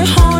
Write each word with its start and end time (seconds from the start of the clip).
You 0.00 0.06
got 0.06 0.18
haunted. 0.18 0.39